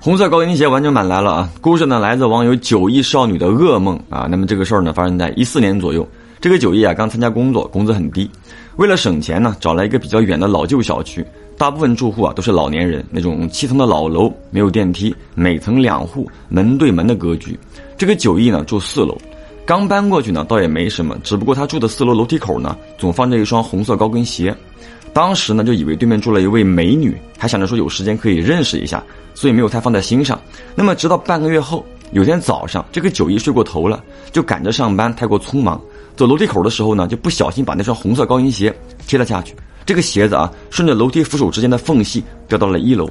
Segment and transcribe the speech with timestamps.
[0.00, 1.50] 红色高跟鞋完整版来了啊！
[1.60, 4.28] 故事呢来自网友九亿少女的噩梦啊。
[4.30, 6.06] 那么这个事儿呢发生在一四年左右。
[6.40, 8.30] 这个九亿啊刚参加工作，工资很低，
[8.76, 11.26] 为了省钱呢，找来一个比较远的老旧小区，
[11.56, 17.58] 大部分住户啊都是老年人，那种七层的老楼，没有电梯，每层两户，门对门的格局。
[17.96, 19.18] 这个九亿呢住四楼，
[19.68, 24.56] 刚搬过去呢倒也没什么，只不过他住的四楼楼梯口呢总放着一双红色高跟鞋。
[25.12, 30.40] 当时呢，就以为对面住了一位美女，还想着说有时间可以认识一下，所以没有太放在心上。
[30.74, 34.02] 那么，直到半个月后，有天早上，这个九一睡过头了，
[34.32, 35.78] 就赶着上班，太过匆忙，
[36.16, 38.74] 走楼梯口的时候呢，就不小心把那双红色高跟鞋
[39.06, 39.54] 踢了下去。
[39.84, 43.06] 这个鞋子啊，顺着楼梯扶手之间的缝隙掉到了一楼。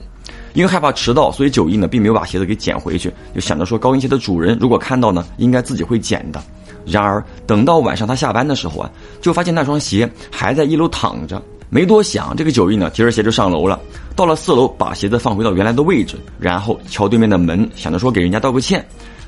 [0.54, 6.42] 因为害怕迟到，所以九一呢并没有把鞋子给捡回去，就想着说高跟鞋的主人如果看到呢，应该自己会捡的。
[6.86, 8.90] 然而，等到晚上他下班的时候啊，
[9.22, 11.42] 就发现那双鞋还在一楼躺着。
[11.70, 13.78] 没多想，这个九亿呢提着鞋就上楼了。
[14.16, 18.86] 到了四楼，把鞋子放回到原来的位置，然后敲对面的门，想着说给人家道个歉。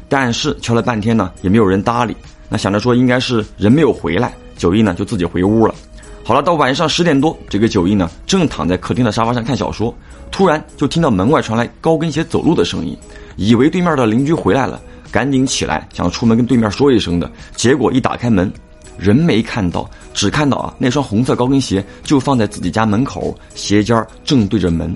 [0.08, 2.16] 但是敲了半天呢，也没有人搭理。
[2.48, 5.76] 那想着说应该是人没有回来，九亿呢就自己回屋了。
[6.24, 9.94] 好了，到晚上十点多，这个九亿呢正躺在客厅的沙发上看小说，
[10.32, 12.98] 突然就听到门外传来高跟鞋走路的声音，
[13.36, 17.30] 以为对面的邻居回来了，赶紧起来想出门跟对面说一声的。
[17.56, 18.52] 结果一打开门。
[18.98, 24.94] 人没看到，只看到啊，那双红色高跟鞋就放在自己家门口，鞋尖正对着门。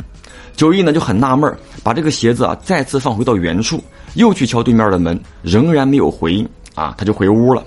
[0.57, 3.81] 九亿呢就很纳闷把这个鞋子啊再次放回到原处，
[4.15, 7.63] 又去敲对面的门，仍然没有回应啊，他就回屋了。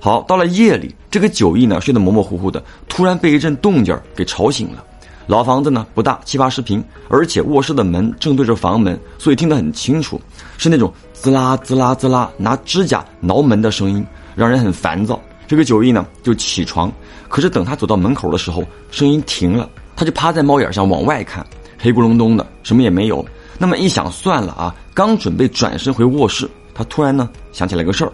[0.00, 4.82] 好，到了夜里，这个九亿呢睡得模模糊糊的，突然被一阵动静给吵醒了。
[5.26, 10.20] 老房子呢不大，七八十平，而且卧室的门正对着房门，所以听得很清楚，
[10.58, 15.20] 是那种滋啦滋啦滋啦拿指甲挠门的声音，让人很烦躁。
[15.46, 16.92] 这个九亿呢就起床，
[17.28, 21.46] 可是等他走到门口的时候，声音停了，他就趴在猫眼上往外看，
[21.78, 23.24] 黑咕隆咚的，什么也没有。
[23.56, 28.12] 那么一想，算了啊，刚准备转身回卧室，他突然呢想起来个事儿，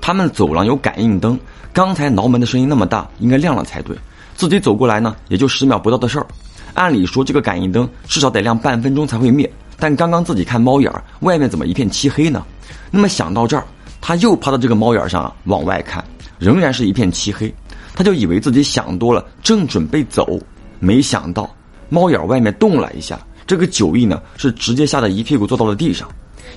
[0.00, 1.38] 他们走廊有感应灯，
[1.72, 3.96] 刚才挠门的声音那么大，应该亮了才对。
[4.34, 6.26] 自己走过来呢，也就十秒不到的事儿，
[6.74, 12.44] 按理说这个感应灯至少得亮半分钟才会灭，但刚刚自己看猫眼儿，外面怎么一片漆黑呢？
[12.90, 13.64] 那么想到这儿，
[14.00, 16.04] 他又趴到这个猫眼上往外看。
[16.38, 17.54] 仍然是一片漆黑，
[17.94, 20.40] 他就以为自己想多了，正准备走，
[20.80, 21.48] 没想到
[21.88, 23.16] 猫眼外面动了一下。
[23.46, 26.08] 这个九亿呢，是直接吓得一屁股坐到了地上，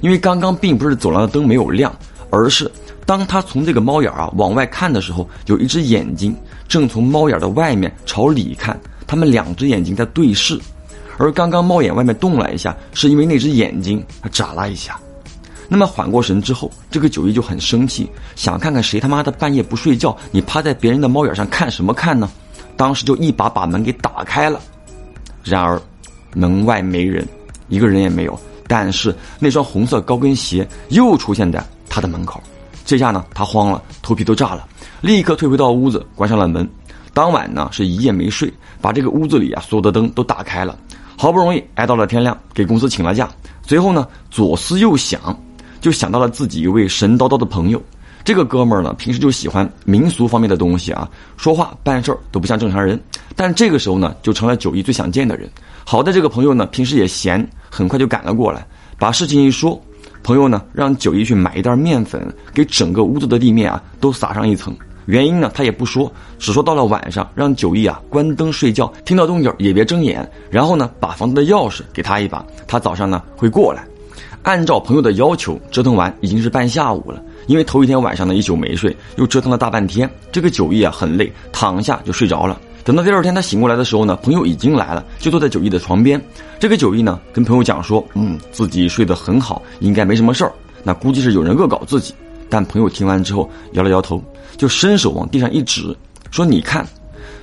[0.02, 1.96] 因为刚刚并不是走廊的灯没有亮，
[2.31, 2.72] 而是
[3.06, 6.36] 当他从这个猫眼啊往外看的时候，有一只眼睛
[6.68, 10.60] 正从猫眼的外面朝里看，他们两只眼睛在对视，
[11.18, 15.00] 而刚刚猫眼外面动了一下，是因为那只眼睛它眨了一下。
[15.68, 22.30] 那么缓过神之后，这个九一就很生气，想看看谁他妈的半夜不睡觉，你趴在别人的猫眼上看什么看呢？
[22.78, 24.60] 当时就一把把门给打开了，
[25.44, 25.82] 然而
[26.34, 27.28] 门外没人，
[27.70, 28.40] 一个人也没有。
[28.68, 32.42] 但是那双红色高跟鞋又出现在他的门口，
[32.84, 34.68] 这下呢他慌了，头皮都炸了，
[35.02, 36.68] 立刻退回到屋子，关上了门。
[37.16, 40.78] 当晚呢是一夜没睡，把这个屋子里啊所有的灯都打开了，
[41.18, 43.30] 好不容易挨到了天亮，给公司请了假。
[43.66, 45.36] 随后呢左思右想。
[45.81, 47.80] 就想到了自己一位神叨叨的朋友，
[48.24, 53.00] 这个哥们儿呢，平时就喜欢民俗方面的东西啊，说话办事儿都不像正常人。
[53.36, 55.48] 但这个时候呢，就成了九一最想见的人。
[55.84, 58.66] 好在这个朋友呢，平时也闲，很快就赶了过来，
[58.98, 59.80] 把事情一说，
[60.24, 64.75] 朋友呢让九一去买一袋面粉，给整个屋子的地面啊都撒上一层。
[65.06, 73.86] 原因呢他也不说，只说到了晚上让九一啊关灯睡觉，听到动静也别睁眼，然后呢把房子的钥匙给他一把，他早上呢会过来。
[74.42, 77.22] 按照朋友的要求，折腾完已经是半下午了。
[77.48, 82.60] 因为头一天晚上呢一宿没睡，又折腾了大半天，这个九亿啊很累，躺下就睡着了。
[82.84, 86.24] 等到第二天他醒过来的时候呢，朋友已经来了，就坐在九亿的床边。
[86.60, 90.52] 这个九亿呢跟朋友讲说，嗯，自己睡得很好，应该没什么事儿。
[90.84, 92.14] 那估计是有人恶搞自己。
[92.50, 94.23] 但朋友听完之后摇了摇头，
[94.57, 95.95] 就伸手往地上一指，
[96.31, 96.85] 说：“你看。”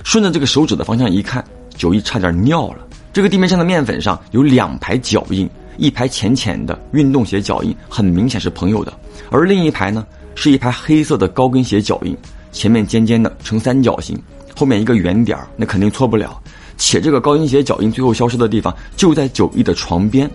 [0.03, 1.43] 顺着这个手指的方向一看，
[1.75, 2.87] 九亿差点尿了。
[3.13, 5.49] 这个地面上的面粉上有两排脚印。
[5.77, 8.93] 一排浅浅的运动鞋脚印，很明显是朋友的，
[9.31, 10.05] 而另一排呢，
[10.35, 12.15] 是一排黑色的高跟鞋脚印，
[12.51, 14.15] 前面尖尖的呈三角形，
[14.55, 16.39] 后面一个圆点，那肯定错不了。
[16.77, 20.29] 且这个高跟鞋脚印最后消失的地方就在九一的床边，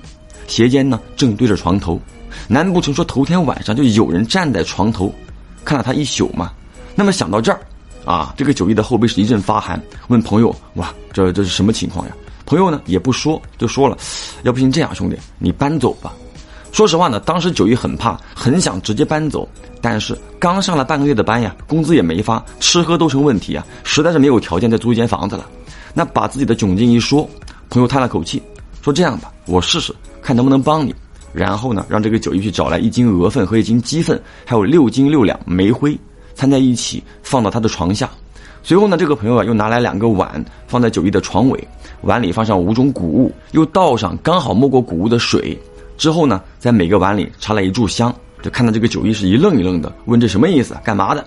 [0.48, 2.00] 鞋尖呢正对着床头，
[2.46, 5.14] 难不成说头天晚上就有人站在床头，
[5.64, 6.52] 看了他一宿吗？
[6.94, 7.60] 那么想到这儿，
[8.04, 12.14] 啊，这个九一的后背是一阵发寒，问朋友：哇，这这是什么情况呀？
[12.46, 13.96] 朋友呢也不说，就说了，
[14.42, 16.12] 要不行这样，兄弟，你搬走吧。
[16.72, 19.48] 说实话呢，当时九一很怕，很想直接搬走，
[19.80, 25.46] 但是刚上了半个月的班呀，工资也没发，吃喝都成问题啊，实在是没有条件再租一间房子了。
[25.94, 27.28] 那把自己的窘境一说，
[27.70, 28.42] 朋友叹了口气，
[28.82, 30.94] 说这样吧，我试试看能不能帮你。
[31.32, 35.98] 然后呢，让这个九一去找来一斤鹅粪和一斤鸡粪，还有六斤六两煤灰，
[36.34, 38.10] 掺在一起放到他的床下。
[38.62, 41.68] 随后呢，这个朋友啊又拿来两个碗放在九一的床尾，
[42.02, 45.58] 碗里放上五种谷物，又倒上刚好没过谷物的水。
[45.96, 48.14] 之后呢，在每个碗里插了一炷香。
[48.40, 50.76] 就看到这个九一是一愣一愣的，问这什么意思？
[50.84, 51.26] 干嘛的？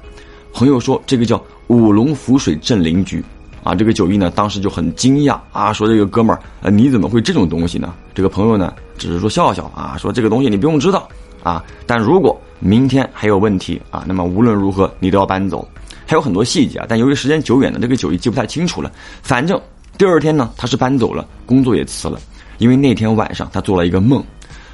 [0.54, 3.21] 朋友说这个叫五龙浮水镇灵局。
[3.63, 7.93] 啊，这个九一呢，当时就很惊讶啊，说这个哥们儿，呃，你怎么会这种东西呢？
[8.13, 11.07] 这个朋友呢，只是说笑笑啊，说这个东西你不用知道
[11.43, 15.67] 啊，但如果明天还有问题啊，那么无论如何你都要搬走。
[16.07, 18.91] 还有很多细节啊，但由于时间久远呢，这个九一记不太清楚了。
[19.21, 19.59] 反正
[19.97, 22.19] 第二天呢，他是搬走了，工作也辞了，
[22.57, 24.23] 因为那天晚上他做了一个梦，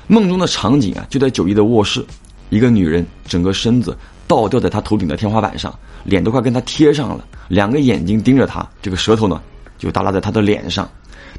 [0.07, 2.05] 梦中的场景啊，就在九一的卧室，
[2.49, 3.95] 一个女人整个身子
[4.27, 5.73] 倒吊在他头顶的天花板上。
[6.03, 9.41] 脸都快跟他贴上了，两个眼睛盯着他，这个舌头呢
[9.77, 10.89] 就耷拉在他的脸上。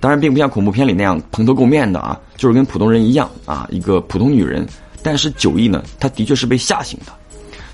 [0.00, 4.66] 当然，并不像恐怖片里那样蓬头垢面的啊，就是跟普通人一样啊，一个普通女人。
[5.02, 7.12] 但是九亿呢，他的确是被吓醒的。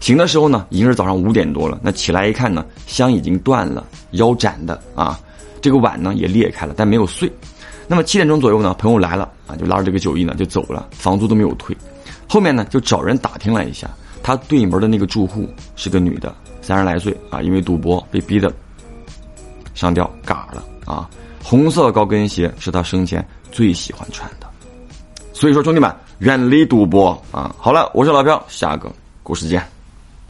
[0.01, 1.79] 醒的时候呢，已经是早上五点多了。
[1.83, 5.19] 那起来一看呢，香已经断了，腰斩的啊，
[5.61, 7.31] 这个碗呢也裂开了，但没有碎。
[7.87, 11.77] 那么七点钟左右呢，朋友来了啊，就拉着这个九亿呢就走了，房租都没有退。
[12.27, 13.91] 后面呢就找人打听了一下，
[14.23, 15.47] 他对门的那个住户
[15.77, 16.35] 是个女的。
[16.65, 18.51] 三十来岁啊，因为赌博被逼的
[19.75, 21.09] 上吊嘎了啊！
[21.43, 23.23] 红色高跟鞋是他生前
[23.53, 24.47] 最喜欢穿的，
[25.35, 27.55] 所以说兄弟们远离赌博啊！
[27.59, 28.91] 好了，我是老飘，下个
[29.23, 29.74] 故事见。